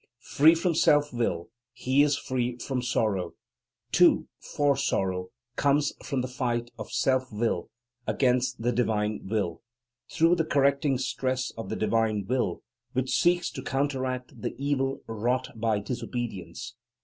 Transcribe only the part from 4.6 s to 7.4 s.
sorrow comes from the fight of self